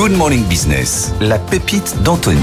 [0.00, 2.40] Good Morning Business, la pépite d'Anthony.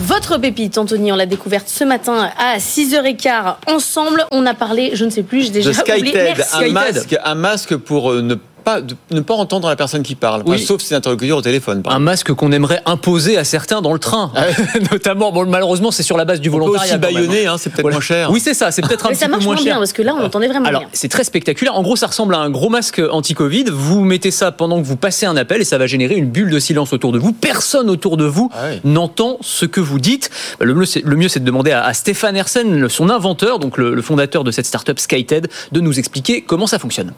[0.00, 4.26] Votre pépite, Anthony, on l'a découverte ce matin à 6h15 ensemble.
[4.32, 6.06] On a parlé, je ne sais plus, j'ai déjà de oublié.
[6.06, 6.64] SkyTed, Merci.
[6.64, 8.34] un masque, un masque pour euh, ne
[8.68, 10.58] pas, de- ne pas entendre la personne qui parle, Enfin, Oui.
[10.62, 11.82] sauf si c'est interlocuteur au téléphone.
[11.82, 14.30] par Un masque qu'on aimerait imposer à certains dans le train,
[14.92, 15.32] notamment.
[15.32, 16.94] Bon, malheureusement, c'est sur la base du On peut volontariat.
[16.96, 17.14] aussi même, hein.
[17.14, 17.96] baïonner, hein, c'est peut-être Voilà.
[17.96, 18.30] moins cher.
[18.30, 18.70] Oui, c'est ça.
[18.70, 19.72] C'est peut-être un Mais petit ça peu marche moins moins cher.
[19.74, 20.90] bien parce que là, on entendait vraiment Alors, rien.
[20.92, 21.74] c'est très spectaculaire.
[21.76, 23.64] En gros, ça ressemble à un gros masque anti-Covid.
[23.72, 26.50] Vous mettez ça pendant que vous passez un appel et ça va générer une bulle
[26.50, 27.32] de silence autour de vous.
[27.32, 28.80] Personne autour de vous Ah oui.
[28.84, 30.30] n'entend ce que vous dites.
[30.58, 33.58] Bah, Le mieux, c'est, le mieux, c'est de demander à, à Stéphane Hersen, son inventeur,
[33.58, 37.12] donc le, le fondateur de cette startup SkyTed, de nous expliquer comment ça fonctionne.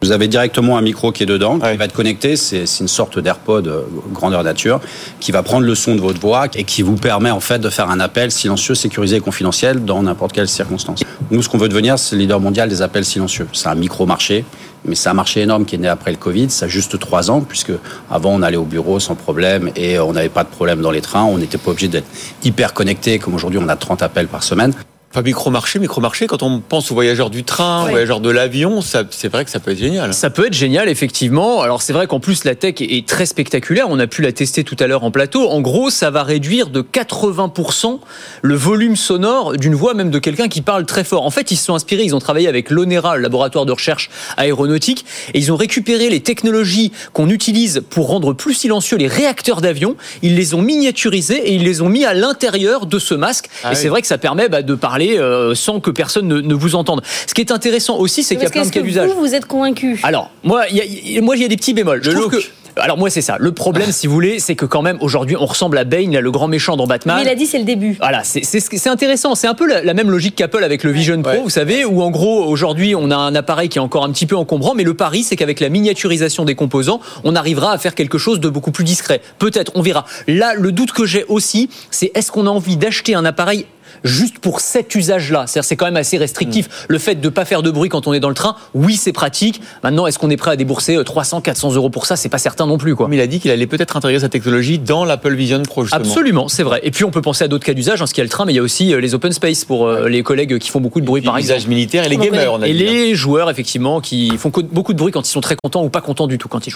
[0.00, 1.72] Vous avez directement un micro qui est dedans, Ouais.
[1.72, 2.36] qui va être connecté.
[2.36, 4.80] C'est c'est une sorte d'AirPod euh, grandeur nature,
[5.18, 7.68] qui va prendre le son de votre voix et qui vous permet en fait de
[7.68, 11.00] faire un appel silencieux, sécurisé et confidentiel dans n'importe quelle circonstance.
[11.32, 13.48] Nous, ce qu'on veut devenir, c'est le leader mondial des appels silencieux.
[13.52, 14.44] C'est un micro-marché,
[14.84, 16.48] mais c'est un marché énorme qui est né après le Covid.
[16.48, 17.72] Ça a juste trois ans, puisque
[18.08, 21.00] avant on allait au bureau sans problème et on n'avait pas de problème dans les
[21.00, 21.24] trains.
[21.24, 22.06] On n'était pas obligé d'être
[22.44, 24.72] hyper connecté, comme aujourd'hui on a 30 appels par semaine.
[25.10, 29.04] Enfin, micro-marché, micro-marché, quand on pense aux voyageurs du train, aux voyageurs de l'avion, ça-
[29.10, 30.12] c'est vrai que ça peut être génial.
[30.12, 31.62] Ça peut être génial, effectivement.
[31.62, 33.86] Alors c'est vrai qu'en plus la tech est est très spectaculaire.
[33.88, 35.48] On a pu la tester tout à l'heure en plateau.
[35.48, 38.00] En gros, ça va réduire de 80%
[38.42, 41.24] le volume sonore d'une voix même de quelqu'un qui parle très fort.
[41.24, 44.10] En fait, ils se sont inspirés, ils ont travaillé avec l'ONERA, le laboratoire de recherche
[44.36, 49.62] aéronautique, et ils ont récupéré les technologies qu'on utilise pour rendre plus silencieux les réacteurs
[49.62, 49.96] d'avion.
[50.20, 53.48] Ils les ont miniaturisés et ils les ont mis à l'intérieur de ce masque.
[53.64, 53.78] Ah et oui.
[53.80, 56.74] c'est vrai que ça permet bah, de parler euh, sans que personne ne, ne vous
[56.74, 57.02] entende.
[57.26, 59.10] Ce qui est intéressant aussi, c'est qu'il y a plein de est-ce cas que d'usage.
[59.10, 61.44] vous, vous êtes convaincu Alors, moi, il y a- il y a, moi, il y
[61.44, 62.00] a des petits bémols.
[62.02, 62.38] Je trouve que-
[62.80, 63.36] alors moi, c'est ça.
[63.40, 66.20] Le problème, si vous voulez, c'est que quand même, aujourd'hui, on ressemble à Bane, là,
[66.20, 67.16] le grand méchant dans Batman.
[67.16, 67.96] Mais il a dit c'est le début.
[67.98, 69.34] Voilà, c'est intéressant.
[69.34, 71.40] C'est un peu la, la même logique qu'Apple avec le Vision Pro, Ouais.
[71.42, 74.26] vous savez, où en gros, aujourd'hui, on a un appareil qui est encore un petit
[74.26, 77.96] peu encombrant, mais le pari, c'est qu'avec la miniaturisation des composants, on arrivera à faire
[77.96, 79.22] quelque chose de beaucoup plus discret.
[79.40, 80.04] Peut-être, on verra.
[80.28, 83.66] Là, le doute que j'ai aussi, c'est est-ce qu'on a envie d'acheter un appareil
[84.04, 86.66] juste pour cet usage-là C'est-à-dire, c'est quand même assez restrictif.
[86.66, 86.70] Mm.
[86.88, 88.96] Le fait de ne pas faire de bruit quand on est dans le train, oui,
[88.96, 89.60] c'est pratique.
[89.82, 92.16] Maintenant, est-ce qu'on est prêt à débourser euh, 300, 400 euros pour ça?
[92.16, 93.08] C'est pas certain non plus, quoi.
[93.12, 96.00] Il a dit qu'il allait peut-être intégrer sa technologie dans l'Apple Vision Pro, justement.
[96.04, 96.80] Absolument, c'est vrai.
[96.82, 98.30] Et puis on peut penser à d'autres cas d'usage, hein, ce qu'il y a le
[98.30, 100.70] train, mais il y a aussi euh, les open space pour euh, les collègues qui
[100.70, 101.68] font beaucoup de bruit, par exemple.
[101.68, 102.58] Militaire et les en gamers, connaît.
[102.58, 102.84] on a Et dit.
[102.86, 102.90] hein.
[102.90, 105.88] les joueurs, effectivement, qui font co- beaucoup de bruit quand ils sont très contents ou
[105.88, 106.66] pas contents du tout quand ils jouent.